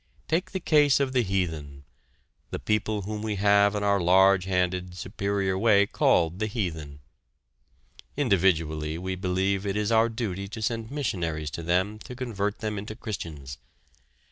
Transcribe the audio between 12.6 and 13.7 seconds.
them into Christians.